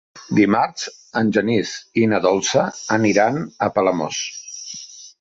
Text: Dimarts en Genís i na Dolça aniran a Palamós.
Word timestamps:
Dimarts 0.37 0.85
en 1.21 1.29
Genís 1.37 1.75
i 2.05 2.09
na 2.15 2.23
Dolça 2.25 2.65
aniran 2.99 3.41
a 3.69 3.73
Palamós. 3.79 4.27